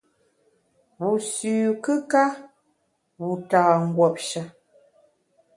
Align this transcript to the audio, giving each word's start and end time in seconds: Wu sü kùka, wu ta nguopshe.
Wu 0.99 1.11
sü 1.31 1.53
kùka, 1.83 2.23
wu 3.19 3.29
ta 3.49 3.61
nguopshe. 3.87 4.41